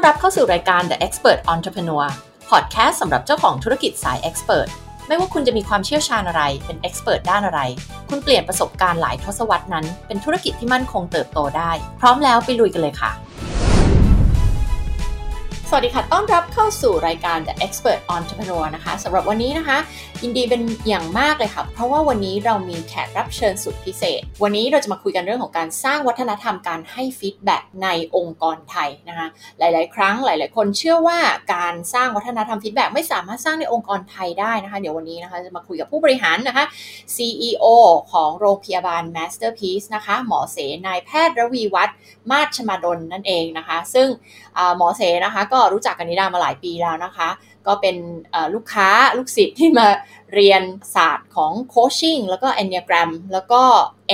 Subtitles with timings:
[0.00, 2.06] อนรับเข้าสู่รายการ The Expert Entrepreneur
[2.50, 4.68] Podcast สำหรับเจ้าของธุรกิจสาย Expert
[5.06, 7.60] ไม่ว่าคุณจะมีความเชี่ยวชาญอะไร เป็น Expert ด้านอะไร
[8.08, 13.10] คุณเปลี่ยนประสบการณ์หลายทศวรรษนั้น เป็นธุรกิจที่มั่นคงเติบโตได้ พร้อมแล้วไปลุยกันเลยค่ะ
[15.72, 19.78] สวัสดีค่ะ ต้อนรับเข้าสู่รายการ The Expert Entrepreneur นะคะสำหรับวันนี้นะคะ
[20.22, 29.26] ยินดีเป็นอย่างมากเลยค่ะ เพราะว่าวันนี้เรามีแขกรับเชิญสุดพิเศษ วันนี้เราจะมาคุยกันเรื่องของการสร้างวัฒนธรรมการให้ฟีดแบ็กในองค์กรไทยนะคะ
[29.58, 31.18] หลาย ๆ ครั้งหลาย ๆ คนเชื่อว่า
[31.54, 36.64] การสร้างวัฒนธรรม feedback ไม่สามารถสร้างในองค์กรไทยได้นะคะ เดี๋ยววันนี้นะคะจะมาคุยกับผู้บริหารนะคะ
[37.14, 37.66] CEO
[38.12, 41.96] ของโรงพยาบาล Masterpiece นะคะ หมอเสนายแพทย์ระวีวัฒน์
[42.30, 44.08] มาศฉมาดลนั่นเองนะคะ ซึ่ง
[44.76, 47.28] หมอเสนะคะก็รู้จักกับนิดามาหลายปีแล้วนะคะ
[47.66, 47.96] ก็เป็น
[48.54, 49.86] ลูกค้าลูกศิษย์ที่มา
[50.34, 50.62] เรียน
[50.94, 53.62] ศาสตร์ของ coaching แล้วก็ Enneagram แล้วก็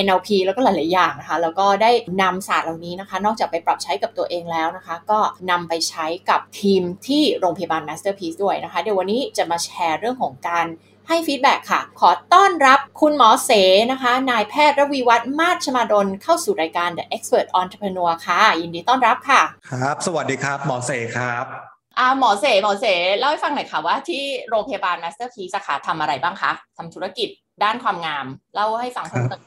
[0.05, 1.91] NLP แล้วก็หลาย ๆ อย่างนะคะ แล้วก็ได้
[2.23, 5.19] นำศาสตร์เหล่านี้นะคะ นอกจากไปปรับใช้กับตัวเองแล้วนะคะ ก็
[5.51, 10.67] นำไปใช้กับทีมที่โรงพยาบาล Masterpiece ด้วยนะคะ เดี๋ยววันนี้จะมาแชร์เรื่องของการ
[11.09, 13.51] ให้ feedback ค่ะ ขอต้อนรับคุณหมอเส
[13.91, 21.45] นะคะ นายแพทย์ระวีวัฒน์มาศฉมาดลเข้าสู่รายการ The Expert Entrepreneur ค่ะ ยินดีต้อนรับค่ะ ครับ สวัสดีครับหมอเสครับ
[21.99, 22.87] อ่าหมอเสหมอเส
[23.19, 27.29] เล่าให้ฟังหน่อยค่ะว่าที่โรงพยาบาล Masterpiece สาขาทำอะไรบ้างคะทำธุรกิจ
[27.63, 29.43] ด้านความงาม เล่าให้ฟังเพิ่มเติม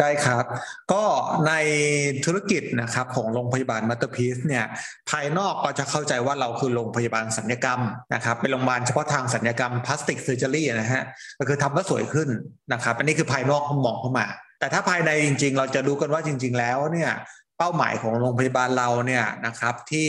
[0.00, 0.44] ได้ครับ
[0.92, 1.02] ก็
[1.48, 1.52] ใน
[2.24, 4.64] ธุรกิจนะครับของโรงพยาบาล Masterpiece เนี่ย
[5.10, 7.80] ภายนอกก็จะเข้าใจว่าเราคือโรงพยาบาลศัลยกรรม
[8.14, 11.02] นะครับเป็นโรงพยาบาลเฉพาะทางศัลยกรรม plastic surgery นะฮะ
[11.38, 12.28] ก็คือทำแล้วสวยขึ้น
[12.72, 14.26] นะครับอันนี้คือภายนอกมองเข้ามา
[14.60, 17.10] แต่ถ้าภายในจริง ๆ เราจะรู้กันว่าจริง ๆ แล้วเนี่ย
[17.58, 20.08] เป้าหมายของโรงพยาบาลเราเนี่ยนะครับที่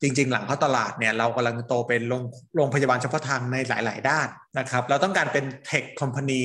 [0.00, 2.22] จริง ๆ หลังเข้าตลาดเนี่ยเรากำลังโตเป็นโรง
[2.56, 6.42] โรงพยาบาลเฉพาะทางในหลาย ๆ ด้านนะครับเราต้องการเป็นเทคคอมพานี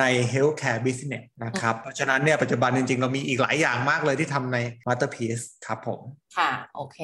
[0.00, 6.00] ใน healthcare business นะครับ เพราะฉะนั้นเนี่ยปัจจุบันจริงๆ เรามีอีกหลายอย่างมากเลยที่ทำใน Masterpiece ครับผม
[6.36, 6.98] ค่ะ โอเค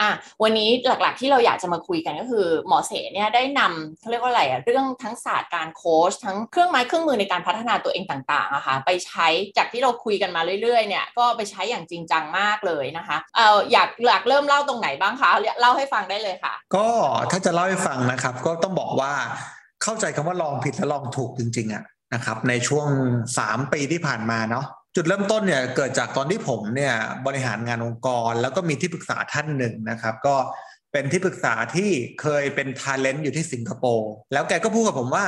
[0.00, 0.10] อะ
[0.42, 15.30] วันนี้หลักๆที่เราอยากจะมาคุยกันก็คือหมอเสเนี่ยได้นำเขาเรียกว่าอะไรอะเรื่องทั้งศาสตร์การโค้ชทั้งเครื่องไม้เครื่องมือในการพัฒนาตัวเองต่างๆอะค่ะไปใช้จากที่เราคุยกันมาเรื่อยๆเนี่ยก็ไปใช้อย่างจริงจังมากเลยนะคะเอ่ออยากอยากเริ่มเล่าตรงไหนบ้างคะ
[15.60, 16.86] เล่าให้ฟังได้เลยค่ะ ก็
[17.30, 19.12] ถ้าจะเล่าให้ฟังนะครับ ก็ต้องบอกว่า
[19.82, 21.84] เข้าใจคำว่าลองผิดและลองถูกจริงๆอะ
[22.14, 22.88] นะครับในช่วง
[23.32, 26.94] 3 ปีที่ผ่านมาเนาะจุดเริ่มต้นเนี่ยเกิดจากตอนที่ผมเนี่ย
[27.26, 30.36] บริหารงานองค์กร แล้วก็มีที่ปรึกษาท่านหนึ่งนะครับ ก็
[30.92, 31.90] เป็นที่ปรึกษาที่
[32.22, 35.26] เคยเป็นทาเลนต์อยู่ที่สิงคโปร์แล้วแกก็พูดกับผมว่า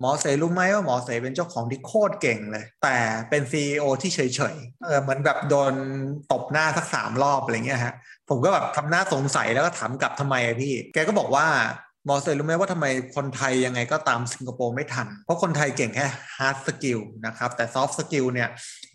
[0.00, 2.96] หมอเสรู้ไหมว่าหมอเสเป็นเจ้าของที่โคตรเก่งเลย แต่
[3.28, 5.74] เป็น CEO ที่เฉยๆเออเหมือนแบบโดน
[6.32, 7.94] ตบหน้าสักสามรอบอะไรเงี้ยฮะ
[8.28, 11.46] ผมก็แบบทำหน้าสงสัยแล้วก็ถามกลับทำไมอะพี่ แกก็บอกว่า
[12.08, 16.06] หมอเสรู้ไหมว่าทำไมคนไทยยังไงก็ตามสิงคโปร์ไม่ทัน เพราะคนไทยเก่งแค่
[16.36, 18.48] hard skill นะครับ แต่ soft skill เนี่ย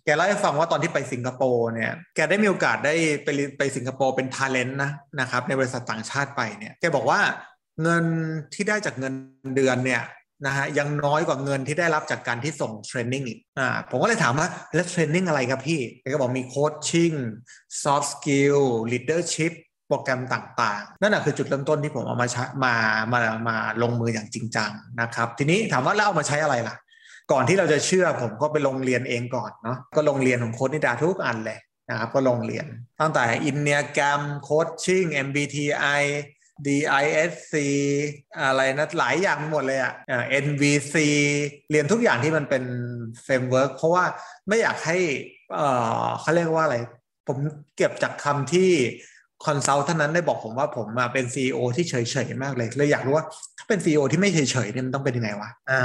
[0.05, 7.19] แกเล่าให้ฟังว่าตอนที่ไปสิงคโปร์เนี่ย แกได้มีโอกาสได้ไปไปสิงคโปร์เป็น talent นะนะครับ ในบริษัทต่างชาติไปเนี่ย แกบอกว่า
[7.83, 8.05] เงิน
[8.53, 9.13] ที่ได้จากเงิน
[9.55, 10.03] เดือนเนี่ย
[10.45, 17.11] นะฮะยังน้อยกว่าเงินที่ได้รับจากการที่ส่ง training อีกอ่าผมก็เลยถามว่า แล้ว training อะไรครับพี่แกก็บอกมี coaching
[17.83, 18.59] soft skill
[18.91, 19.53] leadership
[19.89, 22.75] โปรแกรมต่างๆ นั่นแหะคือจุดเริ่มต้นที่ผมเอามาใช้มา
[23.13, 26.75] มามาลงมืออย่างจริงจังนะครับ ทีนี้ถามว่าแล้วเอามาใช้อะไรล่ะ
[27.31, 32.65] ก่อนที่เราจะเชื่อผมก็ไปลงเรียนเองก่อนเนาะก็ลงเรียนของโค้ชนิดาทุกอันเลยนะครับก็ลงเรียน
[32.99, 36.01] ตั้งแต่ Enneagram coaching MBTI
[36.67, 37.53] DISC
[38.39, 39.93] อะไรนะหลายอย่างหมดเลยอะ
[40.45, 40.95] NVC
[41.71, 42.63] เรียนทุกอย่างที่มันเป็น
[43.23, 44.05] framework เพราะว่า
[44.47, 44.97] ไม่อยากให้
[46.19, 46.77] เขาเรียกว่าอะไร
[47.27, 47.37] ผม
[47.77, 48.71] เก็บจากคำที่
[49.45, 51.93] consult ท่านนั้นได้บอกผมว่าผมมาเป็น CEO ที่เฉ
[52.25, 53.25] ยๆมากเลยเลยอยากรู้ว่า
[53.57, 55.81] ถ้าเป็น CEO ที่ไม่เฉยๆเนี่ยมันต้องเป็นยังไงวะอ่า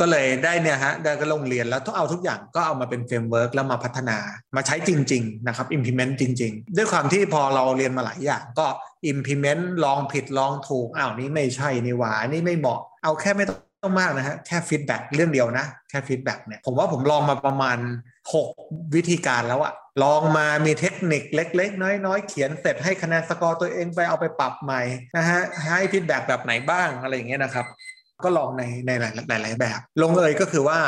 [0.00, 4.18] ก็เลยได้เนี่ยฮะได้ก็ลงเรียนแล้วต้องเอาทุกอย่างก็เอามาเป็น framework แล้วมาพัฒนา
[4.56, 8.66] มาใช้จริง ๆ นะครับ implement จริง ๆ ด้วยความที่พอเราเรียนมาหลายอย่างก็
[9.12, 17.78] implement ลองผิดลองถูกอ้าวนี่ไม่ใช่นี่หว่านี่ไม่เหมาะ เอาแค่ไม่ต้อง ต้องมากนะฮะแค่ feedback เรื่องเดียวนะ แค่ feedback เนี่ยผมว่าผมลองมาประมาณ
[18.36, 24.82] 6 วิธีการแล้วอะลองมามีเทคนิคเล็ก ๆ น้อย ๆ เขียนเสร็จให้คะแนนสกอร์ตัวเองไปเอาไปปรับใหม่
[25.16, 27.66] นะฮะให้ feedback แบบไหนบ้างอะไรอย่างเงี้ยนะครับ
[28.24, 30.78] ก็ลองในในหลายหลายแบบ ลงเอยก็คือว่า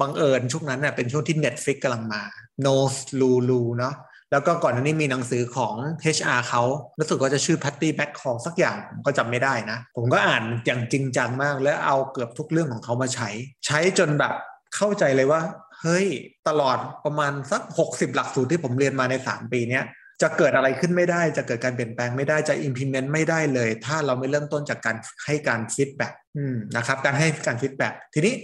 [0.00, 2.22] บังเอิญช่วงนั้นเนี่ยเป็นช่วงที่ Netflix กำลังมา
[2.64, 2.76] No
[3.20, 3.94] Lulu เนาะ
[4.32, 5.74] แล้วก็ก่อนหน้านี้มีหนังสือของ
[6.16, 6.62] HR เขา
[6.98, 13.30] รู้สึกว่าจะชื่อ Patty b a c k ของสักอย่างผมก็จำไม่ได้นะ ผมก็อ่านอย่างจริงจังมาก แล้วเอาเกือบทุกเรื่องของเขามาใช้
[13.66, 14.32] ใช้จนแบบ
[14.76, 15.40] เข้าใจเลยว่า
[15.80, 16.06] เฮ้ย
[16.48, 19.84] ตลอดประมาณสัก 60 หลักสูตรที่ผมเรียนมาใน 3 ปีเนี้ย
[20.22, 26.12] จะเกิดอะไรขึ้นไม่ได้ จะเกิดการเปลี่ยนแปลงไม่ได้ จะ implement ไม่ได้เลย ถ้าเราไม่เริ่มต้นจากการให้การ feedback
[26.76, 28.34] นะครับ การให้การ feedback ทีนี้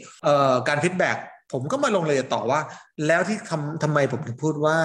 [0.68, 1.16] การ feedback
[1.52, 2.60] ผมก็มาลงเลยต่อว่า
[3.06, 4.78] แล้วที่ทำทำไมผมถึงพูดว่า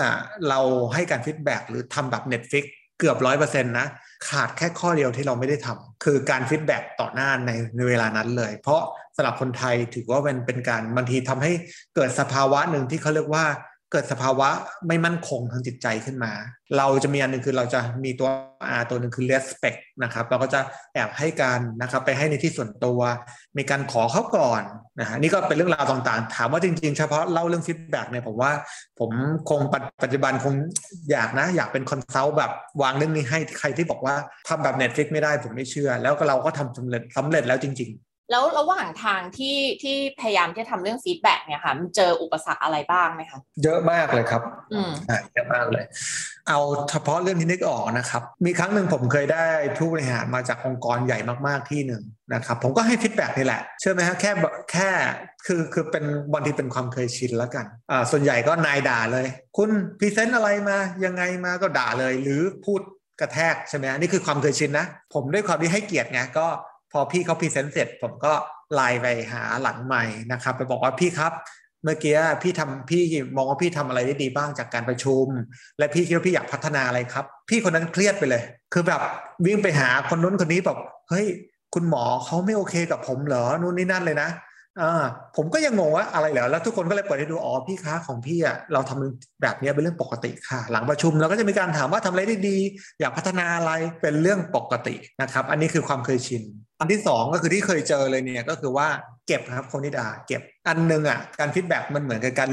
[0.49, 0.59] เรา
[0.93, 2.65] ให้การ feedback หรือทำแบบ Netflix
[2.99, 3.87] เกือบร้อยเปอร์เซ็นต์นะ
[4.29, 8.81] ขาดแค่ข้อเดียวที่เราไม่ได้ทำคือการ feedback ต่อหน้าในในเวลานั้นเลย เพราะ
[9.15, 11.51] สำหรับคนไทยถือว่าเป็นเป็นการบางทีทำให้
[11.95, 13.45] เกิดสภาวะหนึ่งที่เขาเรียกว่า
[13.91, 14.49] เกิดสภาวะ
[14.87, 16.33] ไม่มั่นคงทางจิตใจขึ้นมา
[16.77, 18.29] เราจะมีอันหนึ่งคือเราจะมีตัว
[18.77, 20.59] R ตัวหนึ่งคือ respect นะครับ เราก็จะ
[20.93, 22.99] แอบให้การนะครับไปให้ในที่ส่วนตัว
[23.57, 24.61] มีการขอเขาก่อน
[24.99, 28.51] นะฮะนี่ก็เป็นเรื่องราวต่างๆ ถามว่าจริงๆ เฉพาะเล่าเรื่อง feedback เนี่ยผมว่า
[28.99, 29.11] ผม
[29.49, 29.59] คง
[30.03, 30.53] ปัจจุบันคง
[31.11, 32.51] อยากนะ อยากเป็น consult แบบ
[32.81, 34.15] วางเรื่องนี้ให้ใครที่บอกว่า
[34.47, 44.41] ทำแบบ Netflix ไม่ได้ผมไม่เชื่อ แล้วก็เราก็ทำสำเร็จสำเร็จแล้วจริง ๆ แล้วระหว่างทางที่ที่พยายามที่จะทำเรื่อง feedback เนี่ยค่ะมันเจออุปสรรคอะไรบ้างไหมคะเยอะมากเลยครับ
[44.73, 44.91] อืม
[45.33, 45.85] เยอะมากเลย
[46.47, 49.45] เอาเฉพาะเรื่องที่นึกออกนะครับ มีครั้งหนึ่งผมเคยได้
[49.77, 54.31] ผู้บริหารมาจากองค์กรใหญ่มากๆที่หนึ่งนะครับ ผมก็ให้ feedback นี่แหละเชื่อไหมฮะแค่
[54.71, 54.89] แค่
[55.45, 59.27] คือคือเป็นบางทีเป็นความเคยชินแล้วกันอ่าส่วนใหญ่ก็นายด่าเลย
[59.57, 59.69] คุณ
[59.99, 62.81] present อะไรมายังไงมาก็ด่าเลยหรือพูด
[63.21, 66.47] กระแทกใช่ไหมนี่คือความเคยชินนะ ผมด้วยความที่ให้เกียรติไงก็
[66.91, 68.33] พอพี่เขา present เสร็จ ผมก็
[68.75, 71.33] ไลน์ไปหาหลังไมค์นะครับ ไปบอกว่าพี่ครับ
[71.83, 73.01] เมื่อกี้พี่ทำพี่
[73.35, 75.25] มองว่าพี่ทำอะไรได้ดีบ้างจากการประชุม
[75.77, 78.43] และพี่คิดว่าพี่อยากพัฒนาอะไรครับ พี่คนนั้นเครียดไปเลย
[78.73, 79.01] คือแบบ
[79.45, 80.77] วิ่งไปหาคนนู้นคนนี้แบบ
[81.09, 81.27] เฮ้ย
[81.73, 84.29] คุณหมอเขาไม่โอเคกับผมเหรอนู่นนี่นั่นเลยนะ
[84.81, 85.03] อ่า
[85.35, 92.57] ผมก็ยังงงว่าอะไรเหรอแล้วทุกคนก็เลยเปิดให้ดูอ๋อพี่ค้าของพี่อะเราทำแบบนี้เป็นเรื่องปกติค่ะ หลังประชุมเราก็จะมีการถามว่าทำอะไรได้ดี
[92.99, 93.71] อยากพัฒนาอะไร
[94.01, 96.43] เป็นเรื่องปกตินะครับ อันนี้คือความเคยชิน
[96.81, 98.87] อันที่สองก็คือที่เคยเจอเลยเนี่ยก็คือว่า
[99.27, 102.49] เก็บครับคุณนิดาเก็บอันนึงอะการ feedback มันเหมือนกับการ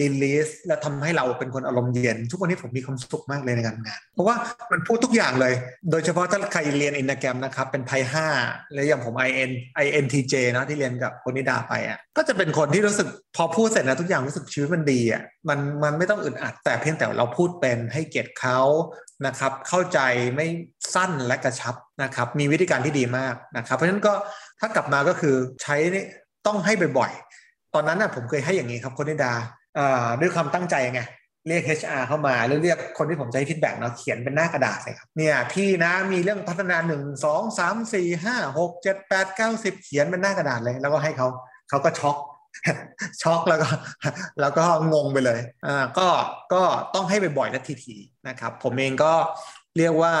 [0.00, 4.36] release และทำให้เราเป็นคนอารมณ์เย็น ทุกวันนี้ผมมีความสุขมากเลยในการงาน เพราะว่า
[4.72, 5.54] มันพูดทุกอย่างเลย
[5.90, 8.26] โดยเฉพาะถ้าใครเรียน Enneagram นะครับ เป็น type ห้า
[8.74, 9.50] แล้วอย่างผม IN
[9.84, 18.60] INTJ นะที่เรียนกับคุณนิดาไปอะก็จะเป็นคนที่รู้สึกพอพูดเสร็จนะทุกอย่างรู้สึกชีวิตมันดีอะมันมันไม่ต้องอึดอัดแต่เพียงแต่เราพูดเป็นให้เกียรติเขา
[19.26, 19.98] นะครับเข้าใจ
[20.36, 20.46] ไม่
[20.94, 24.12] สั้นและกระชับนะครับมีวิธีการที่ดีมากนะครับ เพราะฉะนั้นก็
[24.60, 25.76] ถ้ากลับมาก็คือใช้
[26.46, 29.32] ต้องให้บ่อยๆ ตอนนั้นนะผมเคยให้อย่างนี้ครับโค้ชนิดา
[30.20, 31.02] ด้วยความตั้งใจไง
[31.48, 41.28] เรียก HR เข้ามาหรือเรียกคนที่ผมจะให้ feedback เนาะเขียนเป็นหน้ากระดาษเลยครับเนี่ยพี่นะมีเรื่องพัฒนาหนึ่งสองสามสี่ห้าหกเจ็ดแปดเก้าสิบเขียนเป็นหน้ากระดาษเลย แล้วก็ให้เขา
[41.68, 42.16] เขาก็ช็อก
[43.22, 43.68] ช็อกแล้วก็
[44.40, 46.08] แล้วก็งงไปเลยอ่าก็
[46.52, 46.62] ก็
[46.94, 49.14] ต้องให้บ่อยๆและถี่ๆนะครับ ผมเองก็
[49.78, 50.14] เรียกว่า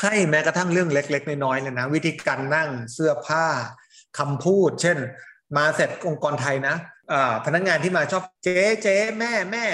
[0.00, 3.46] ให้แม้กระทั่งเรื่องเล็ก ๆ น้อยๆเลยนะวิธีการนั่งเสื้อผ้า
[4.18, 4.98] คำพูด เช่น
[5.56, 6.74] มาเสร็จองค์กรไทยนะ
[7.46, 9.64] พนักงานที่มาชอบเจ๊เจ๊แม่แม่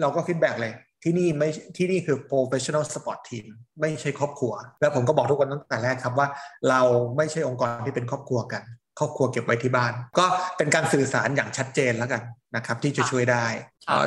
[0.00, 3.46] เราก็ feedback เลยที่นี่ไม่ที่นี่คือ professional sport team
[3.80, 6.28] ไม่ใช่ครอบครัว แล้วผมก็บอกทุกคนตั้งแต่แรกครับว่า
[6.68, 6.80] เรา
[7.16, 8.62] ไม่ใช่องค์กรที่เป็นครอบครัวกัน
[8.98, 12.22] ครอบครัวเก็บไว้ที่บ้าน ก็เป็นการสื่อสารอย่างชัดเจนแล้วกัน
[12.56, 13.46] นะครับที่จะช่วยได้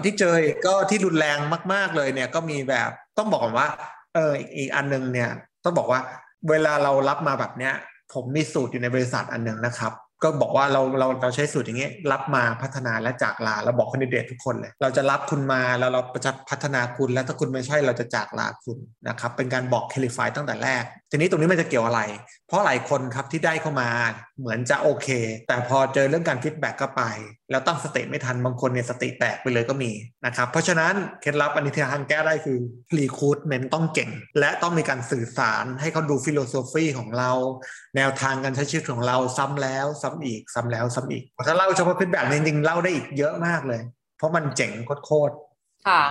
[0.03, 0.33] ที่เจอ
[0.65, 1.37] ก็ที่รุนแรง
[1.73, 3.67] มาก ๆเลยเนี่ยก็มีแบบต้องบอกก่อนว่า
[4.13, 5.29] เอออีกอันนึงเนี่ย
[5.63, 5.99] ต้องบอกว่า
[6.49, 7.73] เวลาเรารับมาแบบเนี้ย
[8.13, 9.93] ผมมีสูตรอยู่ในบริษัทอันหนึ่งนะครับ
[10.23, 18.77] ก็บอกว่าเราเราเราใช้สูตรอย่างเงี้ยรับมาพัฒนาและจากลาเราบอกคนดิเดตทุกคนเลย เราจะรับคุณมาแล้วเราจะพัฒนาคุณแล้วถ้าคุณไม่ใช่เราจะจากลาคุณ
[19.07, 22.01] นะครับเป็นการบอกเคลิฟายตั้งแต่แรก ทีนี้ตรงนี้มันจะเกี่ยวอะไร
[22.47, 23.89] เพราะหลายคนครับที่ได้เข้ามา
[24.39, 25.07] เหมือนจะโอเค
[25.47, 27.03] แต่พอเจอเรื่องการ feedback ก็ไป
[27.51, 29.91] แล้วตั้งสติไม่ทันบางคนเนี่ยสติแตกไปเลยก็มี
[30.25, 32.57] นะครับเพราะฉะนั้นเคล็ดลับอันนี้ที่ทางแก้ได้คือ
[32.97, 37.31] recruitment ต้องเก่ง และต้องมีการสื่อสารให้เขารู้ philosophy ของเรา
[37.95, 43.81] แนวทางการใช้ชีวิตของเราซ้ำแล้วซ้ำอีกซ้ำแล้วซ้ำอีกถ้าเล่าเฉพาะ feedback จริงๆเล่าได้อีกเยอะมากเลย
[44.17, 44.71] เพราะมันเจ๋ง
[45.05, 45.33] โคตร
[45.87, 46.01] ค่ะ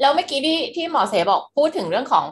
[0.00, 2.24] แล้วเมื่อกี้ที่ที่หมอเสบอกพูดถึงเรื่องของ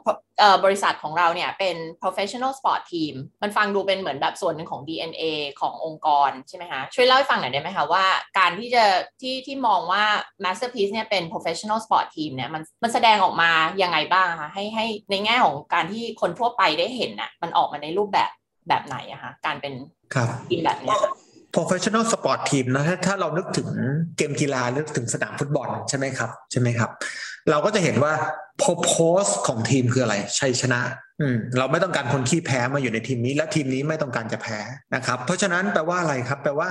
[0.65, 5.25] บริษัทของเราเนี่ยเป็น professional sport team มันฟังดูเป็นเหมือนแบบส่วนหนึ่งของ DNA
[5.61, 8.05] ขององค์กรใช่ไหมคะช่วยเล่าให้ฟังหน่อยได้ไหมคะว่า
[8.39, 8.85] การที่จะ
[9.21, 10.05] ที่ที่มองว่า
[10.45, 13.51] masterpiece เนี่ยเป็น professional sport team เนี่ยมันมันแสดงออกมา
[13.83, 18.31] ยังไงบ้างคะให้ให้ในแง่ของการที่คนทั่วไปได้เห็นน่ะมันออกมาในรูปแบบ
[18.69, 19.75] แบบไหนอะคะการเป็น
[20.49, 20.95] ทีมแบบนี้
[21.55, 23.69] professional sport team นะถ้าถ้าเรานึกถึง
[24.17, 26.91] เกมกีฬานึกถึงสนามฟุตบอลใช่ไหมครับใช่ไหมครับ
[27.51, 28.13] เราก็จะเห็นว่า
[28.63, 30.81] purpose ของทีมคืออะไรชัยชนะ
[31.21, 34.59] อืมเราไม่ต้องการคนขี้แพ้มาอยู่ในทีมนี้ และทีมนี้ไม่ต้องการจะแพ้
[34.95, 36.71] นะครับ เพราะฉะนั้นแปลว่าอะไรครับ แปลว่า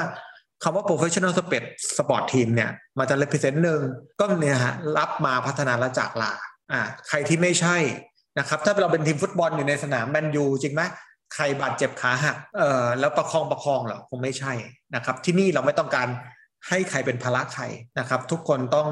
[0.63, 1.63] คำว่า professional sport
[1.97, 3.81] sport team เนี่ยมาจะ represent หนึ่ง
[4.19, 6.33] ก็เนี่ยฮะรับมาพัฒนาและจากลา
[6.71, 7.77] อ่าใครที่ไม่ใช่
[8.39, 10.81] นะครับ ถ้าเราเป็นทีมฟุตบอลอยู่ในสนามแมนยูจริงไหม
[11.33, 14.53] ใครบาดเจ็บขาหักเอ่อแล้วประคองประคองเหรอคงไม่ใช่
[14.95, 16.09] นะครับ ที่นี่เราไม่ต้องการ
[16.69, 17.63] ให้ใครเป็นภาระใคร
[17.99, 18.87] นะครับ ทุกคนต้อง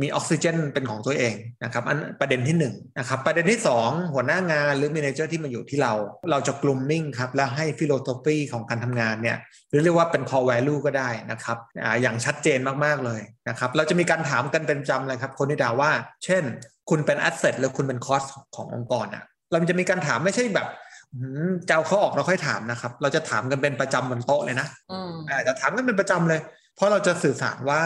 [0.00, 1.34] มีออกซิเจนเป็นของตัวเอง
[1.64, 2.64] นะครับ อันประเด็นที่1น
[2.98, 5.94] นะครับประเด็นที่ 2 หัวหน้างานหรือ manager ที่มาอยู่ที่เรา
[6.30, 9.36] เราจะ grooming ครับ แล้วให้ philosophy ของการทำงานเนี่ย
[9.70, 15.90] หรือเรียกว่าเป็น core value ก็ได้นะครับออย่างชัดเจนมากๆเลยนะครับ เราจะมีการถามกันเป็นประจำเลยครับ โค้ชนิดาว่า
[16.24, 16.42] เช่น
[16.90, 18.22] คุณเป็น asset หรือคุณเป็น cost
[18.56, 20.68] ขององค์กรอะเราจะมีการถามไม่ใช่แบบ
[21.66, 24.66] จะเอาเขาออกเราค่อยถามนะครับ เราจะถามกันเป็นประจำบนโต๊ะเลยนะ
[25.28, 26.40] อาจจะถามกันเป็นประจำเลย
[26.76, 27.82] เพราะเราจะสื่อสารว่า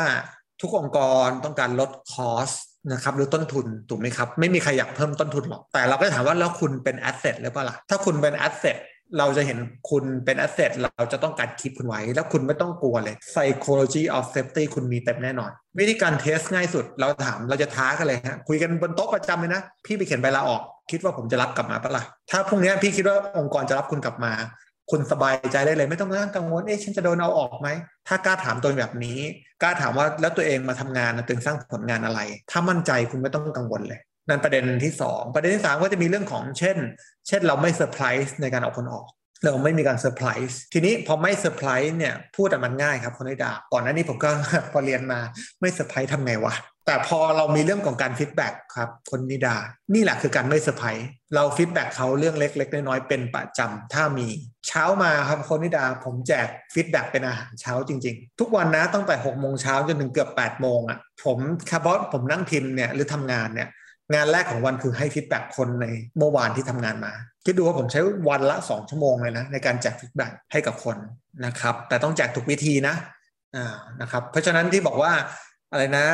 [0.61, 2.50] ทุกองค์กรต้องการลด cost
[2.93, 8.76] นะครับหรือต้นทุนถูกไหมครับ ไม่มีใครอยากเพิ่มต้นทุนหรอก แต่เราก็ถามว่าแล้วคุณเป็น asset หรือเปล่าล่ะถ้าคุณเป็น asset
[9.19, 9.59] เราจะเห็น
[9.90, 20.62] คุณเป็น asset เราจะต้องการ keep คุณไว้ แล้วคุณไม่ต้องกลัวเลย psychology of safety คุณมีเต็มแน่นอน วิธีการ test ง่ายสุด เราถามเราจะท้ากันเลยฮะ คุยกันบนโต๊ะประจำเลยนะ พี่ไปเขียนใบลาออก
[20.90, 24.33] คิดว่าผมจะรับกลับมาปะล่ะ ถ้าพรุ่งนี้พี่คิดว่าองค์กรจะรับคุณกลับมา
[24.90, 27.69] คุณสบายใจได้เลย ไม่ต้องนั่งกังวล เอ๊ะฉันจะโดนเอาออกไหม
[28.09, 29.19] ถ้ากล้าถามตัวแบบนี้
[29.62, 36.76] กล้าถามว่าแล้วตัวเองมาทำงานตัวเองสร้างผลงานอะไร ถ้ามั่นใจคุณไม่ต้องกังวลเลย นั่นประเด็นที่2ประเด็นที่3ก็จะมีเรื่องของเช่น
[37.28, 39.06] เช่นเราไม่เซอร์ไพรส์ในการเอาคนออก
[39.44, 44.30] เราไม่มีการเซอร์ไพรส์ทีนี้พอไม่เซอร์ไพรส์เนี่ยพูดแต่มันง่ายครับโค้ชนิดาก่อนหน้านี้ผมก็
[44.72, 45.20] พอเรียนมา
[45.60, 46.54] ไม่เซอร์ไพรส์ทำไงวะ
[46.87, 49.56] แต่พอเรามีเรื่องของการ feedback ครับโค้ชนิดา
[49.94, 54.28] นี่แหละคือการไม่เซอร์ไพรส์เรา feedback เขาเรื่องเล็กๆน้อยๆเป็นประจำถ้ามี
[54.68, 61.38] เช้ามาครับโค้ชนิดาผมแจก feedback เป็นอาหารเช้าจริง ๆ ทุกวันนะตั้งแต่6กโมงเช้าจนถึงเกือบ8ปดโมงอะผม
[61.70, 63.68] คาร์บอนผมนั่งพิมพ์เนี่ยหรือทำงานเนี่ย
[64.14, 65.87] งานแรกของวันคือให้ feedback คนใน
[66.19, 67.12] เมื่อวานที่ทำงานมา
[67.45, 70.97] คิดดูว่าผมใช้วันละสองชั่วโมงเลยนะในการแจก feedback ให้กับคน
[71.47, 72.95] นะครับ แต่ต้องแจกถูกวิธีนะ
[73.57, 75.12] อ่านะครับเพราะฉะนั้นที่บอกว่า
[75.71, 76.07] อะไรนะ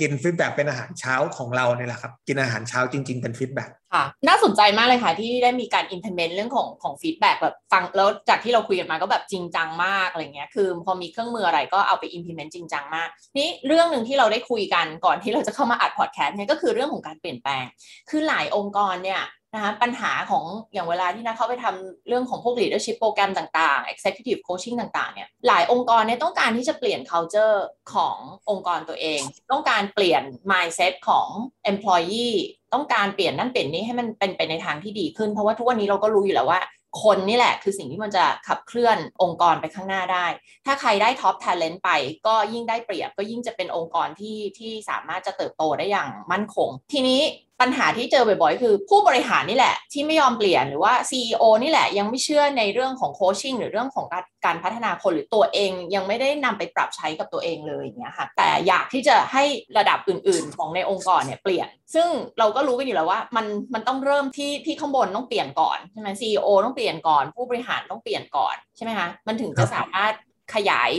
[0.00, 17.64] กิน feedback เป็นอาหารเช้าของเราเนี่ยแหละครับ กินอาหารเช้าจริง ๆ เป็นฟีดแบ็กค่ะ น่าสนใจมากเลยค่ะ ที่ได้มีการ implement เรื่องของของ feedback แบบฟังแล้วจากที่เราคุยกันมาก็แบบจริงจังมากอะไรเงี้ยคือพอมีเครื่องมืออะไรก็เอาไป implement จริงจังมาก นี่เรื่องหนึ่งที่เราได้คุยกันก่อนที่เราจะเข้ามาอัดพอดแคสต์เนี่ยก็คือเรื่องของการเปลี่ยนแปลง
[18.10, 19.22] คือหลายองค์กรเนี่ย
[19.54, 27.56] นะคะปัญหาของอย่างเวลาที่นะเขาไปทำเรื่องของพวก leadership โปรแกรมต่างๆ executive coaching ต่างๆเนี่ยหลายองค์กรเนี่ยต้องการที่จะเปลี่ยน culture
[27.94, 28.16] ของ
[28.50, 29.20] องค์กรตัวเอง
[29.52, 31.28] ต้องการเปลี่ยน mindset ของ
[31.70, 32.36] employee
[32.74, 36.60] ต้องการเปลี่ยนนั่นเปลี่ยนนี้ให้มันเป็นไปในทางที่ดีขึ้น เพราะว่าทุกวันนี้เราก็รู้อยู่แล้วว่า
[37.02, 40.26] คนนี่แหละคือสิ่งที่มันจะขับเคลื่อนองค์กรไปข้างหน้าได้
[40.66, 41.90] ถ้าใครได้ท็อปท ALENT ไป
[42.26, 47.20] ก็ยิ่งได้เปรียบก็ยิ่งจะเป็นองค์กรที่ที่สามารถจะเติบโตได้อย่างมั่นคง ทีนี้
[47.60, 54.06] ปัญหาที่เจอบ่อยๆ คือผู้บริหารนี่แหละ ที่ไม่ยอมเปลี่ยนหรือว่า CEO นี่แหละ ยังไม่เชื่อในเรื่องของโคชชิ่งหรือเรื่องของ
[54.44, 59.44] การพัฒนาคนหรือตัวเอง ยังไม่ได้นำไปปรับใช้กับตัวเองเลยอย่างเงี้ยค่ะแต่อยากที่จะให้
[59.78, 70.12] ระดับอื่น ๆ ของในองค์กรเนี่ยเปลี่ยน ซึ่งเราก็รู้กันอยู่แล้วว่า มันมันต้องเริ่มที่ที่ข้างบนต้องเปลี่ยนก่อนใช่ไหม CEO ต้องเปลี่ยนก่อน ผู้บริหารต้องเปลี่ยนก่อนใช่ไหมคะมันถึงจะสามารถ
[70.54, 70.92] ขยาย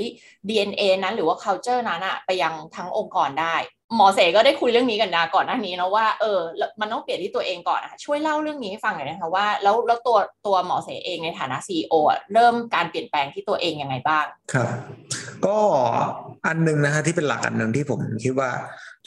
[0.49, 3.55] DNA นั้นหรือว่า culture นั้นอะไปยังทั้งองค์กรได้
[3.96, 6.39] หมอเสก็ได้คุยเรื่องนี้กันนะก่อนหน้านี้นะว่าเออ
[6.81, 11.93] มันต้องเปลี่ยนที่ตัวเองก่อนนะช่วยเล่าเรื่องนี้ให้ฟังหน่อยนะคะว่าแล้วแล้วตัวตัวหมอเสเองในฐานะซีอ
[12.34, 14.69] เริ่มการเปลี่ยนแปลงที่ตัวเองยังไงบ้างครับ
[15.46, 15.58] ก็
[16.48, 18.50] อันหนึ่งนะฮะที่เป็นหลักอันหนึ่งที่ผมคิดว่า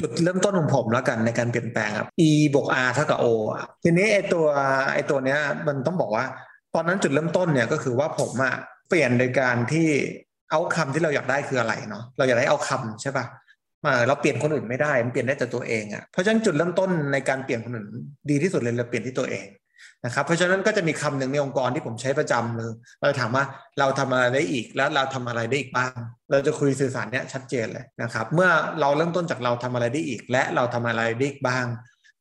[0.01, 3.27] จุดเริ่มต้นของผมแล้วกันในการเปลี่ยนแปลงครับ e บวก r เท่ากับ o
[3.83, 4.47] ทีนี้ไอตัว
[4.95, 6.25] ไอตัวเนี้ยมันต้องบอกว่า
[6.75, 8.55] ตอนนั้นจุดเริ่มต้นเนี่ยก็คือว่าผมอะ
[8.89, 9.89] เปลี่ยนโดยการที่
[10.51, 13.25] เอาคำที่เราอยากได้คืออะไรเนาะเราอยากได้เอาคำใช่ปะ
[14.07, 17.89] เราเปลี่ยนคนอื่นไม่ได้ มันเปลี่ยนได้แต่ตัวเองอะ่ะ เพราะฉะนั้นจุดเริ่มต้นในการเปลี่ยนคนอื่น
[18.31, 19.47] ดีที่สุดเลยเราเปลี่ยนที่ตัวเอง
[20.05, 23.45] นะครับ เพราะฉะนั้นก็จะมีคำหนึ่งในองค์กรที่ผมใช้ประจำเลยเราถามว่า
[23.79, 25.95] เราทำอะไรได้อีกแล้วเราทำอะไรได้อีกบ้าง
[26.31, 31.67] เราจะคุยสื่อสารเนี้ยชัดเจนเลยนะครับ เมื่อเราเริ่มต้นจากเราทำอะไรได้อีก และเราทำอะไรได้อีกบ้าง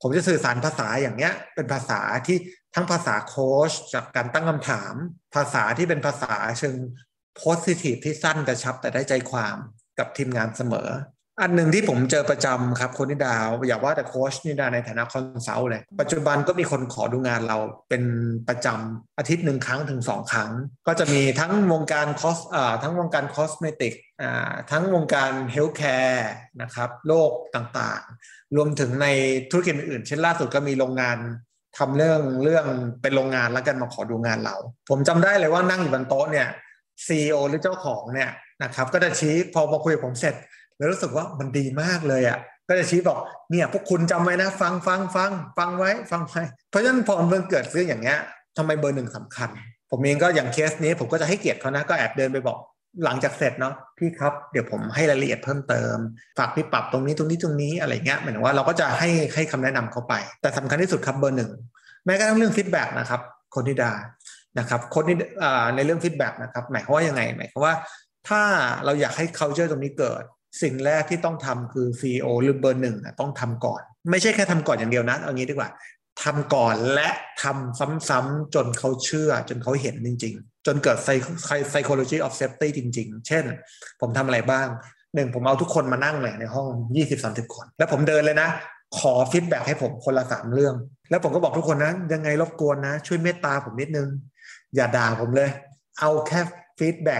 [0.01, 2.37] ผมจะสื่อสารภาษาอย่างเนี้ยเป็นภาษาที่
[2.75, 4.93] ทั้งภาษาโค้ชจากการตั้งคำถาม
[5.35, 6.77] ภาษาที่เป็นภาษาเชิง
[7.35, 9.57] โพสิทีฟที่สั้นกระชับแต่ได้ใจความ
[9.99, 10.89] กับทีมงานเสมอ
[11.41, 13.35] อันหนึ่งที่ผมเจอประจำครับโค้ชนิดา
[13.67, 17.57] อย่าว่าแต่โค้ชนิดาในฐานะ consult เลย ปัจจุบันก็มีคนขอดูงานเรา
[17.89, 18.03] เป็น
[18.47, 20.51] ประจำอาทิตย์หนึ่งครั้งถึงสองครั้ง
[20.87, 26.31] ก็จะมีทั้งวงการ cos อ่าทั้งวงการ cosmetic อ่าทั้งวงการ healthcare
[26.61, 29.07] นะครับโรคต่างๆ รวมถึงใน
[29.51, 31.17] ธุรกิจอื่น เช่นล่าสุดก็มีโรงงาน
[31.77, 32.65] ทำเรื่องเรื่อง
[33.01, 34.55] เป็นโรงงานแล้วกันมาขอดูงานเรา
[34.89, 36.47] ผมจำได้เลยว่านั่งอยู่บนโต๊ะเนี่ย
[37.07, 38.29] CEO หรือเจ้าของเนี่ย
[38.63, 40.35] นะครับก็จะชี้พอมาคุยกับผมเสร็จ
[40.81, 43.19] แล้วรู้สึกว่ามันดีมากเลยอะ่ะก็จะชี้บอก
[43.51, 48.19] เนี่ยพวกคุณจำไว้นะ ฟังฟังฟังฟังไว้ ฟังไว้เพราะฉะนั้นพอมันเกิดเรื่องอย่างเงี้ย
[48.57, 49.49] ทำไมเบอร์หนึ่งสำคัญ
[49.91, 52.57] ผมเองก็อย่างเคสนี้ผมก็จะให้เกียรติเขานะก็แอบเดินไปบอก
[53.05, 55.95] หลังจากเสร็จเนาะพี่ครับเดี๋ยวผมให้รายละเอียดเพิ่มเติม
[56.37, 61.51] ฝากพี่ปรับตรงนี้ตรงนี้ตรงนี้อะไรเงี้ยหมายถึงว่าเราก็จะให้ให้คำแนะนำเขาไป แต่สำคัญที่สุดครับเบอร์หนึ่ง
[62.05, 63.21] แม้กระทั่งเรื่อง feedback นะครับ
[63.55, 63.91] คนที่ดา
[64.59, 65.15] นะครับคนที่
[65.75, 67.75] ในเรื่องฟีดแบ็กนะครับหมายความว่ายังไงหมายความว่า
[68.29, 68.41] ถ้า
[68.85, 70.23] เราอยากให้ culture ตรงนี้เกิด
[70.61, 73.81] สิ่งแรกที่ต้องทำคือ CEO หรือเบอร์หนึ่งต้องทำก่อน
[74.11, 75.69] ไม่ใช่แค่ทำก่อนอย่างเดียวนะ เอางี้ดีกว่า
[76.23, 77.09] ทำก่อนและ
[77.43, 77.79] ทำ
[78.09, 80.97] ซ้ำๆจนเขาเชื่อ จนเขาเห็นจริง ๆ จนเกิด
[81.71, 83.43] psychology of safety จริง ๆ เช่น
[84.01, 84.67] ผมทำอะไรบ้าง
[85.15, 86.67] หนึ่งผมเอาทุกคนมานั่งเลยในห้อง
[87.09, 88.49] 20-30 คน แล้วผมเดินเลยนะ
[88.99, 90.75] ขอ feedback ให้ผมคนละสามเรื่อง
[91.09, 94.07] แล้วผมก็บอกทุกคนนะยังไงรบกวนนะ ช่วยเมตตาผมนิดนึง
[94.75, 95.49] อย่าด่าผมเลย
[95.99, 96.39] เอาแค่
[96.79, 97.19] feedback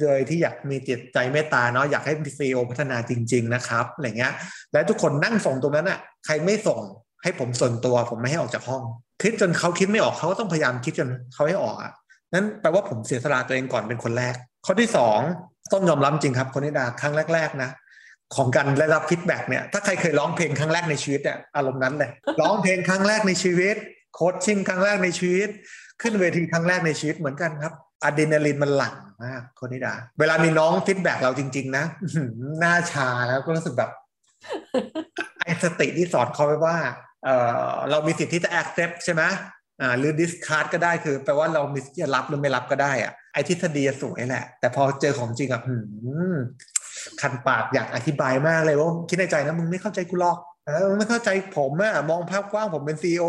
[0.00, 4.32] เลยที่อยากมีจิตใจเมตตาเนาะอยากให้ CEO พัฒนาจริง ๆ นะครับอะไรเงี้ย
[4.72, 6.80] แล้วทุกคนนั่งส่งตรงนั้นอะ่ะ ใครไม่ส่ง
[7.22, 8.82] ให้ผมส่วนตัว ผมไม่ให้ออกจากห้อง
[9.22, 11.92] คิดจนเขาคิดไม่ออกเขาก็ต้องพยายามคิดจนเขาให้ออกอะ่ะ
[12.34, 14.34] นั้นแปลว่าผมเสียสละตัวเองก่อนเป็นคนแรก
[14.66, 15.18] ข้อที่สอง
[15.72, 17.70] ต้องยอมรับจริงครับโค้ชนิดาครั้งแรก ๆ นะ
[18.36, 23.76] ของการได้รับ feedback เนี่ยถ้าใครเคยร้องเพลงครั้งแรกในชีวิตเนี่ยอารมณ์นั้นเลยร้องเพลงครั้งแรกในชีวิต
[24.14, 25.48] coaching ครั้งแรกในชีวิต
[26.02, 27.72] ขึ้นเวทีครั้งแรกในชีวิตเหมือนกันครับ
[28.04, 31.84] อะดรีนาลีนมันหลั่งมากโค้ชนิดา เวลามีน้อง feedback เราจริง ๆ นะ
[32.60, 33.90] หน้าชาแล้วก็รู้สึกแบบ
[35.44, 36.76] ไอสติที่สอนเขาไว้ว่า
[37.24, 37.28] เอ
[37.60, 39.22] อเรามีสิทธิ์ที่จะ accept ใช่ไหม
[39.80, 45.62] อ่าหรือ discard ก็ได้คือแปลว่าเรามีสิทธิ์จะรับหรือไม่รับก็ได้อะไอทฤษฎีสวยแหละ แต่พอเจอของจริงอะ
[47.20, 53.24] คันปากอยากอธิบายมากเลยว่าคิดในใจนะมึงไม่เข้าใจกูหรอกเออไม่เข้าใจผมอะมองภาพกว้างผมเป็น CEO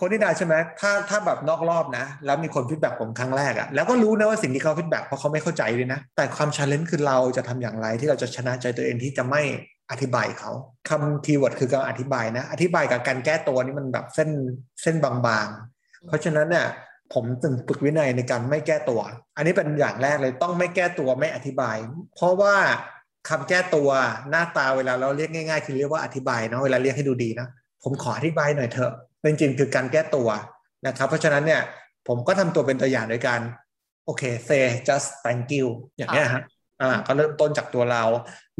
[0.00, 9.42] คนที่ได้ใช่ไหมถ้าถ้าแบบนอกรอบนะ แล้วมีคน feedback ผมครั้งแรกอะแล้วก็รู้นะว่าสิ่งที่เขา feedback เพราะเขาไม่เข้าใจเลยนะ แต่ความ challenge คือเราจะทำอย่างไรที่เราจะชนะใจตัวเองที่จะไม่
[9.90, 10.50] อธิบายเขา
[10.88, 14.30] คำ keyword คือการอธิบายนะ อธิบายกับการแก้ตัวนี่มันแบบเส้น
[14.82, 16.66] เส้นบางๆ เพราะฉะนั้นเนี่ย
[17.12, 19.00] ผมจึงฝึกวินัยในการไม่แก้ตัว
[19.36, 21.76] อันนี้เป็นอย่างแรกเลยต้องไม่แก้ตัวไม่อธิบาย
[22.16, 22.56] เพราะว่า
[23.28, 23.88] คำแก้ตัว
[24.30, 27.48] หน้าตาเวลาเราเรียกง่าย ๆ คือเรียกว่าอธิบายเนาะเวลาเรียกให้ดูดีนะ
[27.82, 28.92] ผมขออธิบายหน่อยเถอะ
[29.24, 30.28] จริงๆคือการแก้ตัว
[30.86, 31.62] นะครับ เพราะฉะนั้นเนี่ย
[32.08, 33.40] ผมก็ทำตัวเป็นตัวอย่างโดยการ
[34.06, 36.42] โอเค say just thank you อย่างเงี้ยฮะ
[36.82, 38.04] อ่าก็เริ่มต้นจากตัวเรา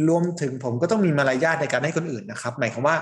[0.08, 2.96] รวมถึงผมก็ต้องมีมารยาทในการให้คนอื่นนะครับ หมายความว่า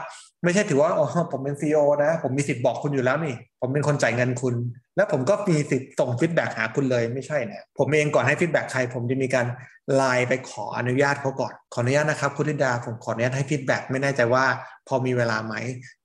[0.45, 4.55] ไม่ใช่ถือว่าอ๋อผมเป็นซีอนะ ผมมีสิทธิ์บอกคุณอยู่แล้วนี่ ผมเป็นคนจ่ายเงินคุณ
[4.97, 9.47] แล้วผมก็มีสิทธิ์ส่ง feedback หาคุณเลยไม่ใช่นะผมเองก่อนให้ feedback ใคร ผมจะมีการ
[9.95, 14.45] ไลน์ไปขออนุญาตเขาก่อน ขออนุญาตนะครับ คุณนิดาผมขออนุญาตให้ feedback ไม่แน่ใจว่า
[14.89, 15.55] พอมีเวลาไหม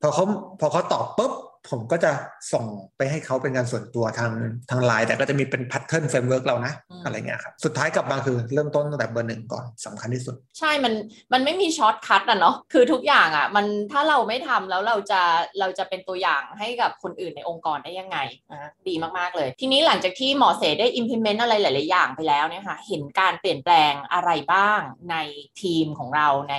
[0.01, 0.25] พอเขา
[0.59, 1.33] พอเขาตอบปุ๊บ
[1.69, 2.11] ผมก็จะ
[2.53, 2.65] ส่ง
[2.97, 4.31] ไปให้เขาเป็นงานส่วนตัวทาง
[4.71, 6.73] ทางไลน์แต่ก็จะมีเป็น pattern framework เรานะ
[7.05, 10.93] อะไรเงี้ยครับสุดท้ายกลับมาคือเริ่มต้นตั้งแต่เบอร์หนึ่งก่อนสำคัญที่สุด ใช่มัน
[11.33, 15.21] มันไม่มี shortcut อะเนาะคือทุกอย่างอะมันถ้าเราไม่ทำแล้วเราจะ
[15.59, 18.17] เราจะเป็นตัวอย่างให้กับคนอื่นในองค์กรได้ยังไง
[18.51, 25.15] นะดีมากๆเลย ทีนี้หลังจากที่หมอเสได้ implement อะไรหลาย ๆ อย่างไปแล้วเนี่ยค่ะเห็นการเปลี่ยนแปลงอะไรบ้างใน
[25.61, 26.57] ทีมของเราใน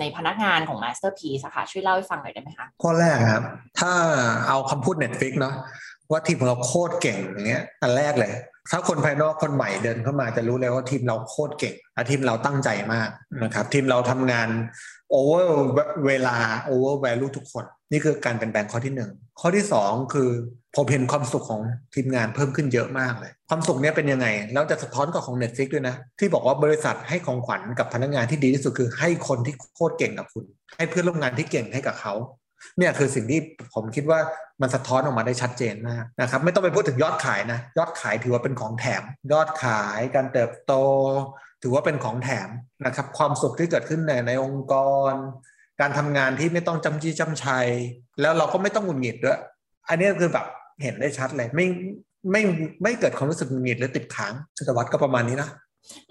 [0.00, 3.44] ในพนักงานของ Masterpiece ค่ะช่วยเล่าให้ฟังหน่อยได้ไหมคะข้อแรกครับ
[3.78, 3.92] ถ้า
[4.48, 5.54] เอาคำพูด Netflix เนาะ
[6.10, 8.32] ว่าทีมของเราโคตรเก่งอย่างเงี้ยอันแรกเลย
[8.70, 11.74] ถ้าคนภายนอกคนใหม่เดินเข้ามาจะรู้เลยว่าทีมเราโคตรเก่ง
[12.10, 13.08] ทีมเราตั้งใจมาก
[13.44, 14.48] นะครับ ทีมเราทำงาน
[15.10, 15.56] โอเวอร์
[16.06, 20.28] เวลาโอเวอร์แวลูทุกคน นี่คือการเปลี่ยนแปลงข้อที่หนึ่งข้อที่สองคือ
[20.76, 21.62] ผมเห็นความสุขของ
[21.94, 30.44] ทีมงานเพิ่มขึ้นเยอะมากเลย ความสุขเนี้ยเป็นยังไง แล้วจะสะท้อนกับของ Netflix ด้วยนะ ที่บอกว่าบริษัทให้ของขวัญกับพนักงานที่ดีที่สุดคือให้คนที่โคตรเก่งกับคุณ
[30.76, 32.14] ให้เพื่อนร่วมงานที่เก่งให้กับเขา
[32.78, 33.40] เนี่ยคือสิ่งที่
[33.74, 34.20] ผมคิดว่า
[34.62, 39.02] มันสะท้อนออกมาได้ชัดเจนมากนะครับไม่ต้องไปพูดถึงยอดขายนะ ยอดขายถือว่าเป็นของแถม
[39.32, 40.72] ยอดขายการเติบโต
[41.62, 42.48] ถือว่าเป็นของแถม
[42.86, 44.74] นะครับความสุขที่เกิดขึ้นในในองค์ก
[45.10, 45.12] ร
[45.80, 47.66] การทำงานที่ไม่ต้องจำจี้จำชัย
[48.20, 49.40] แล้วเราก็ไม่ต้องหงุดหงิดด้วย
[49.88, 50.46] อันนี้คือแบบ
[50.82, 51.66] เห็นได้ชัดเลย ไม่
[52.30, 52.42] ไม่
[52.82, 55.50] ไม่เกิดความรู้สึกหงุดหงิดหรือติดค้างศตวรรก็ประมาณนี้นะ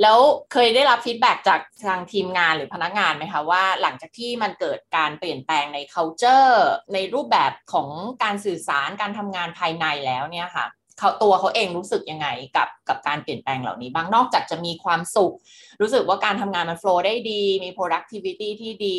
[0.02, 0.20] แล้ว
[0.52, 6.56] เคยได้รับฟีดแบ็จากทางทีมงานหรือพนักงานไหมคะว่าหลังจากที่มันเกิดการเปลี่ยนแปลงใน culture
[6.94, 7.90] ในรูปแบบของ
[8.24, 10.66] การสื่อสารการทำงานภายในแล้วเนี่ยค่ะ
[11.00, 12.28] เขาตัวเขาเองรู้สึกยังไง
[12.58, 15.34] กับกับการเปลี่ยนแปลงเหล่านี้บ้างนอกจากจะมีความสุข
[15.82, 18.98] รู้สึกว่าการทำงานมันโฟล์ได้ดี มี productivity ที่ดี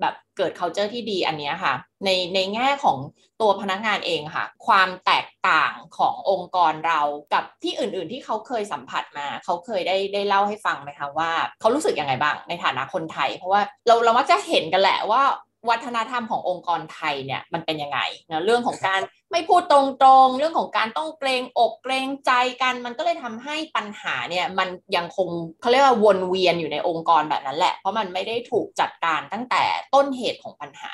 [0.00, 1.74] แบบเกิด culture ที่ดีอันนี้ค่ะ
[2.04, 2.98] ในในแง่ของ
[3.40, 7.00] ตัวพนักงานเองค่ะ ความแตกต่างขององค์กรเรา
[7.34, 15.22] กับที่อื่น ๆ ที่เขาเคยสัมผัสมา เขาเคยได้ได้เล่าให้ฟังไหมคะว่า เขารู้สึกยังไงบ้างในฐานะคนไทย เพราะว่าเราเรามักจะเห็นกันแหละว่า
[15.70, 18.00] วัฒนธรรมขององค์กรไทยเนี่ยมันเป็นยังไง
[18.30, 19.00] นะเรื่องของการ
[19.32, 19.80] ไม่พูดตร
[20.24, 25.28] งๆ เรื่องของการต้องเกรงอกเกรงใจกันมันก็เลยทำให้ปัญหาเนี่ยมันยังคง
[25.60, 29.62] เขาเรียกว่าวนเวียนอยู่ในองค์กรแบบนั้นแหละ เพราะมันไม่ได้ถูกจัดการตั้งแต่
[29.94, 30.92] ต้นเหตุของปัญหา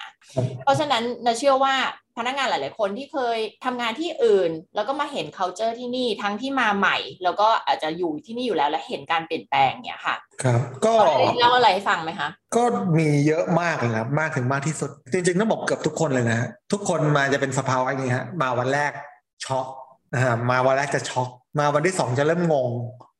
[0.64, 1.74] เพราะฉะนั้นเราเชื่อว่า
[2.18, 10.92] พนักงานหลาย ๆ คนที่เคยทำงานที่อื่น แล้วก็มาเห็น culture ที่นี่ทั้งที่มาใหม่ แล้วก็อาจจะอยู่ที่นี่อยู่แล้วและเห็นการเปลี่ยนแปลงเนี่ยค่ะ ครับก็
[11.38, 12.62] เล่าอะไรให้ฟังไหมคะก็
[12.98, 18.92] มีเยอะมากเลยครับมากถึงมากที่สุด จริง ๆ ต้องบอกเกือบทุกคนเลยนะทุกคนมาจะเป็นสภาวะอย่างนี้ฮะมาวันแรก
[19.44, 19.66] ช็อก
[20.14, 21.28] นะมาวันแรกจะช็อก
[21.58, 22.68] มาวันที่สองจะเริ่มงง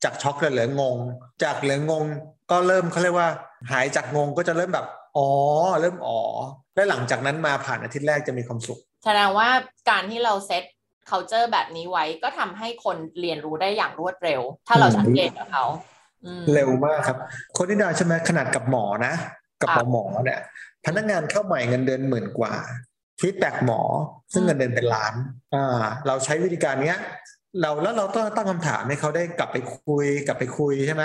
[0.04, 0.96] จากช็อกเลยเหลืองง
[1.44, 2.04] จากเหลืองง
[2.50, 3.28] ก็เริ่มเขาเรียกว่า
[3.70, 5.28] หายจากงงก็จะเริ่มแบบอ๋อ
[5.80, 6.20] เริ่มอ๋อ
[6.74, 9.48] และหลังจากนั้นมาผ่านอาทิตย์แรกจะมีความสุข แสดงว่า
[9.90, 10.64] การที่เราเซต
[11.10, 15.64] culture แบบนี้ไว้ก็ทำให้คนเรียนรู้ได้อย่างรวดเร็ว ถ้าเราสังเกตกับเขา
[16.54, 17.18] เร็วมากครับ
[17.56, 19.14] คนที่ดาใช่ไหมขนาดกับหมอนะ
[19.62, 20.40] กับหมอเนี่ย
[20.86, 22.52] พนักงานเข้าใหม่เงินเดือนหมื่นกว่า
[23.20, 23.80] ฟีดแบ็หมอ
[24.32, 25.14] ซึ่งเงินเดือนเป็นล้าน
[25.54, 26.98] อ่าเราใช้วิธีการเนี้ย
[27.60, 31.04] เราแล้วเราต้องตั้งคำถามให้เขาได้กลับไปคุยกลับไปคุยใช่ไหม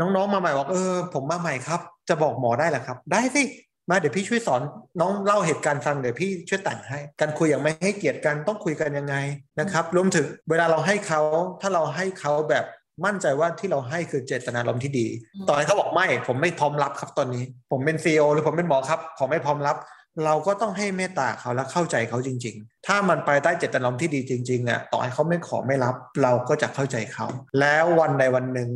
[0.00, 3.42] น้องๆมาใหม่บอกเออ ผมมาใหม่ครับ จะบอกหมอได้แหละครับ ได้สิ
[3.90, 4.62] มาเดี๋ยวพี่ช่วยสอน
[5.00, 9.14] น้องเล่าเหตุการณ์ฟังเดี๋ยวพี่ช่วยแต่งให้ การคุยอย่างไม่ให้เกียรติกันต้องคุยกันยังไง
[9.60, 11.20] นะครับ รวมถึงเวลาเราให้เขา
[11.60, 12.64] ถ้าเราให้เขาแบบ
[13.06, 15.06] มั่นใจว่าที่เราให้คือเจตนารมณ์ที่ดี
[15.48, 19.76] ต่อให้เขาบอกไม่ ผมไม่พร้อมรับครับตอนนี้ ผมเป็นซีอหรือผมเป็นหมอครับ ผมไม่พร้อมรับ
[20.24, 27.26] เราก็ต้องให้เมตตาเขาและเข้าใจเขาจริง ๆ ถ้ามันไปใต้เจตนารมณ์ที่ดีจริงๆอะต่อให้เขาไม่ขอไม่รับ เราก็จะเข้าใจเขา
[27.60, 28.70] แล้ววันใดวันหนึ่ง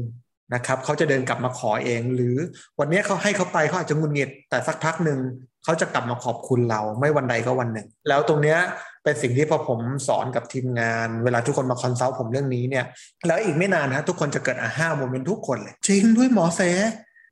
[0.55, 2.37] นะครับเขาจะเดินกลับมาขอเอง หรือ
[2.81, 5.19] วันนี้เขาให้เขาไปเขาอาจจะงุนงิดแต่สักพักหนึ่ง
[5.65, 8.59] เขาจะกลับมาขอบคุณเราไม่วันใดก็วันหนึ่ง แล้วตรงเนี้ย
[9.05, 12.85] เป็นสิ่งที่พอผมสอนกับทีมงาน เวลาทุกคนมา consult ผมเรื่องนี้เนี่ย
[13.27, 16.61] แล้วอีกไม่นานนะทุกคนจะเกิด aha moment ทุกคนเลย จริงด้วยหมอเส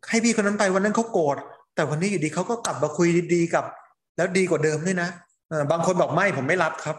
[0.09, 1.37] ให้พี่คนนั้นไปวันนั้นเขาโกรธ
[1.75, 3.65] แต่วันนี้อยู่ดีเขาก็กลับมาคุยดีๆกับ
[4.17, 5.09] แล้วดีกว่าเดิมด้วยนะ
[5.71, 6.97] บางคนบอกไม่ผมไม่รับครับ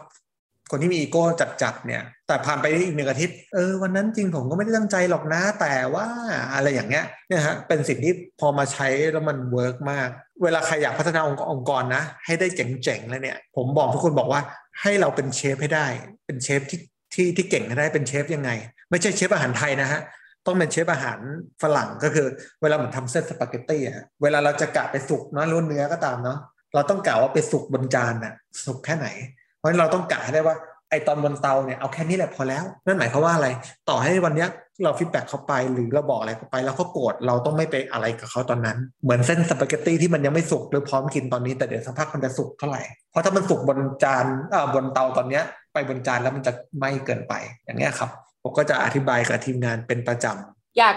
[0.74, 1.22] คนที่มีอีโก้
[1.62, 6.06] จัดๆเนี่ย แต่ผ่านไปอีกหนึ่งอาทิตย์ เออวันนั้นจริงผมก็ไม่ได้ตั้งใจหรอกนะ แต่ว่า
[6.54, 10.08] อะไรอย่างเงี้ยเนี่ยฮะเป็นสิ่งที่พอมาใช้แล้วมัน work มาก
[10.42, 14.40] เวลาใครอยากพัฒนาองค์กรนะ ให้ได้เจ๋งๆแล้วเนี่ย ผมบอกทุกคนบอกว่า
[14.82, 15.86] ให้เราเป็นเชฟให้ได้
[16.26, 16.80] เป็นเชฟที่
[17.14, 18.50] ที่ที่เก่งให้ได้เป็นเชฟยังไง
[18.90, 20.00] ไม่ใช่เชฟอาหารไทยนะฮะ
[20.46, 21.18] ต้องเป็นเชฟอาหาร
[21.62, 22.26] ฝรั่งก็คือ
[22.62, 26.38] เวลาเหมือนทำเส้นสปาเกตตี้อะเวลาเราจะกะไปสุกนะล้วนเนื้อก็ตามเนาะ
[26.74, 28.34] เราต้องกะว่าไปสุกบนจานน่ะ
[28.66, 29.08] สุกแค่ไหน
[29.62, 30.56] เพราะฉะนั้นเราต้องกะให้ได้ว่า
[30.90, 33.48] ไอตอนบนเตาเนี่ยเอาแค่นี้แหละพอแล้ว นั่นหมายความว่าอะไร
[33.88, 34.48] ต่อให้วันเนี้ย
[34.84, 48.10] เรา feedback เขาไปหรือเราบอกอะไรเขาไป แล้วเขาโกรธเราต้องไม่ไปอะไรกับเขาตอนนั้น เหมือนเส้นสปาเกตตี้ที่มันยังไม่สุกหรือพร้อมกินตอนนี้แต่เดี๋ยวสักพักมันจะสุกเท่าไหร่ เพราะถ้ามันสุกบนจานอ่อบนเตาตอนเนี้ยไปบนจานแล้วมันจะไหม้เกินไปอย่างเงี้ยครับ
[48.42, 50.94] ผมก็จะอธิบายกับทีมงานเป็นประจำ อยาก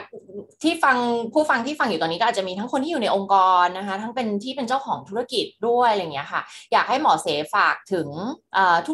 [0.63, 0.97] ที่ฟัง
[1.33, 8.07] ผู้ฟังที่ฟังอยู่ตอนนี้ก็อาจจะมีทั้งคนที่อยู่ในองค์กรนะคะ ทั้งเป็นที่เป็นเจ้าของธุรกิจด้วยอะไรเงี้ยค่ะ อยากให้หมอเสฝากถึง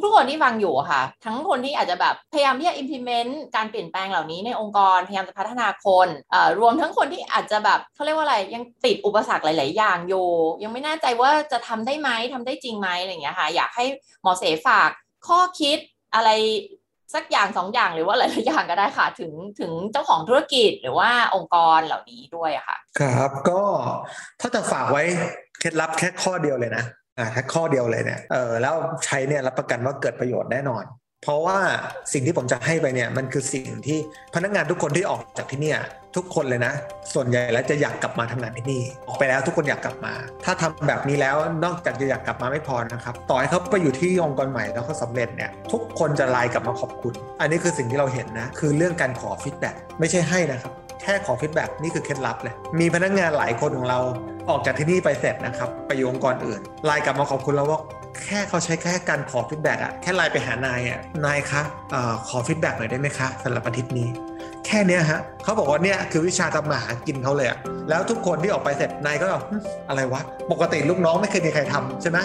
[0.04, 6.08] ทุกๆคนที่ฟังอยู่ค่ะ ทั้งคนที่อาจจะแบบพยายามที่จะ implement การเปลี่ยนแปลงเหล่านี้ในองค์กรพยายามจะพัฒนาคน
[6.60, 10.28] รวมทั้งคนที่อาจจะแบบเขาเรียกว่าอะไรยังติดอุปสรรคหลาย ๆ อย่างอยู่
[10.64, 13.86] ยังไม่แน่ใจว่าจะทำได้ไหมทำได้จริงไหมอะไรเงี้ยค่ะ อยากให้
[14.22, 14.90] หมอเสฝาก
[15.28, 15.80] ข้อคิด
[16.16, 16.30] อะไร
[17.14, 23.62] สักอย่างสองอย่างหรือว่าหลายๆอย่างก็ได้ค่ะ ถึงถึงเจ้าของธุรกิจหรือว่าองค์กรเหล่านี้ด้วยค่ะ ครับ ก็
[24.42, 25.04] ถ้าจะฝากไว้
[25.60, 26.84] เคล็ดลับแค่ข้อเดียวเลยนะ
[27.18, 30.84] อ่าแค่ข้อเดียวเลยเนี่ยเออแล้วใช้เนี่ยรับประกันว่าเกิดประโยชน์แน่นอน
[31.26, 31.60] เพราะว่า
[32.14, 34.00] สิ่งที่ผมจะให้ไปเนี่ยมันคือสิ่งที่
[34.36, 35.74] พนักงานทุกคนที่ออกจากที่นี่
[36.16, 36.74] ทุกคนเลยนะ
[37.14, 40.14] ส่วนใหญ่แล้วจะอยากกลับมาทำงานที่นี่ ออกไปแล้วทุกคนอยากกลับมา
[40.46, 54.00] ถ้าทำแบบนี้แล้วนอกจากจะอยากกลับมาไม่พอนะครับ ต่อให้เขาไปอยู่ที่องค์กรใหม่แล้วเขาสำเร็จเนี่ยทุกคนจะไลน์กลับมาขอบคุณ อันนี้คือสิ่งที่เราเห็นนะ คือเรื่องการขอ feedback ไม่ใช่ให้นะครับแค่ขอ feedback นี่คือเคล็ดลับเลยมีพนักงานหลายคนของเรา
[54.50, 57.80] ออกจากที่นี่ไปเสร็จนะครับไปอยู่องค์กรอื่นไลน์กลับมาขอบคุณเราว่า
[58.26, 61.96] แค่เขาใช้แค่การขอ feedback อะแค่ไลน์ไปหานายอะนายคะ
[62.28, 64.08] ขอ feedback หน่อยได้ไหมคะสำหรับอาทิตย์นี้
[64.66, 67.58] แค่นี้ฮะเขาบอกว่าเนี่ยคือวิชาทำมาหากินเขาเลยอะ
[67.90, 69.28] แล้วทุกคนที่ออกไปเสร็จนายก็
[69.90, 70.22] อะไรวะ
[70.52, 72.18] ปกติลูกน้องไม่เคยมีใครทำใช่ไหม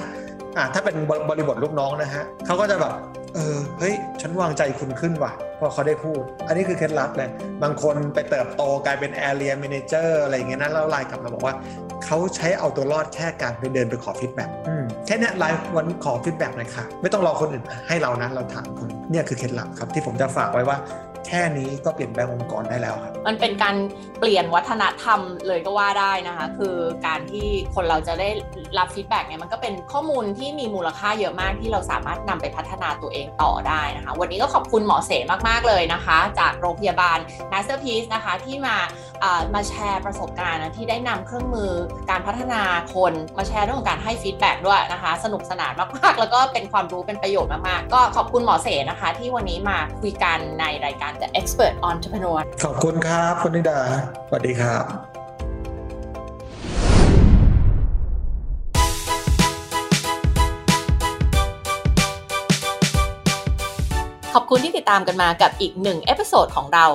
[0.57, 0.97] อ่าถ้าเป็น
[1.29, 2.93] บริบทลูกน้องนะฮะเขาก็จะแบบ
[3.35, 7.31] เออเฮ้ยฉันวางใจคุณขึ้นว่ะพอเขาได้พูด อันนี้คือเคล็ดลับเลย
[7.63, 11.55] บางคนไปเติบโตกลายเป็นแอเรียม a นเจอร์อะไรอย่างเงี้ยนะแล้วไลน์กลับมาบอกว่า
[12.05, 14.51] เขาใช้เอาตัวรอดแค่การไปเดินไปขอ feedback
[15.07, 20.77] แค่นี้ไลน์ว่าขอ feedback หน่อยค่ะ ไม่ต้องรอคนอื่นให้เรานะเราถามคนเนี่ยคือเคล็ดลับครับที่ผมจะฝากไว้ว่า
[21.27, 23.77] แค่นี้ก็เปลี่ยนแปลงองค์กรได้แล้วครับ มันเป็นการ
[24.21, 28.29] เปลี่ยนวัฒนธรรมเลยก็ว่าได้นะคะ คือการที่คนเราจะได้
[28.79, 35.13] รับ feedback เนี่ยมันก็เป็นข้อมูลที่มีมูลค่าเยอะมากที่เราสามารถนำไปพัฒนาตัวเองต่อได้นะคะ วันนี้ก็ขอบคุณหมอเส
[35.49, 37.19] มากๆเลยนะคะ จากโรงพยาบาล
[37.53, 38.77] Masterpiece นะคะที่มา
[39.55, 41.71] มาแชร์ประสบการณ์นะที่ได้นำเครื่องมือ
[42.11, 42.63] การพัฒนา
[42.95, 53.81] คนมาแชร์เรื่องของการให้ feedback ด้วยนะคะ สนุกสนานมากๆ แล้วก็เป็นความรู้เป็นประโยชน์มากๆ ก็ขอบคุณหมอเสนะคะ ที่วันนี้มาคุยกันในรายการ The Expert Entrepreneur ขอบคุณครับคุณนิดา
[54.29, 54.87] สวัสดีครับ
[64.39, 66.87] ขอบคุณที่ติดตามกันมากับอีกหนึ่ง episode ของเรา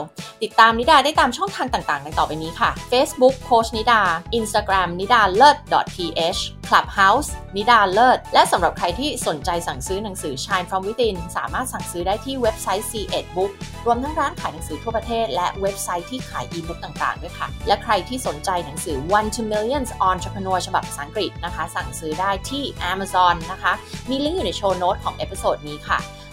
[0.44, 4.02] ติดตามนิดาได้ตามช่องทางต่างๆในต่อไปนี้ค่ะ Facebook โค้ชนิดา
[4.40, 5.58] Instagram นิดาเลิศ
[5.96, 13.52] .th Clubhouse นิดาเลิศ และสำหรับใครที่สนใจสั่งซื้อหนังสือ Shine from Within สามารถสั่งซื้อได้ที่เว็บไซต์ SE-ED Book
[13.86, 23.74] รวมทั้งร้านขายหนังสือทั่วประเทศ และเว็บไซต์ที่ขายอีบุ๊กต่างๆ ด้วยค่ะ และใครที่สนใจหนังสือ One to Millions Entrepreneur ฉบับภาษาอังกฤษนะคะ สั่งซื้อได้ที่ Amazon นะคะ
[24.10, 26.00] มีลิงก์อยู่ใน show note ของ episode นี้ค่ะ